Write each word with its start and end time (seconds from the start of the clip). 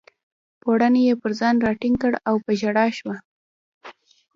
پوړنی 0.61 1.01
یې 1.07 1.13
پر 1.21 1.31
ځان 1.39 1.55
راټینګ 1.65 1.97
کړ 2.01 2.13
او 2.29 2.35
په 2.45 2.51
ژړا 2.59 2.85
شوه. 2.97 3.15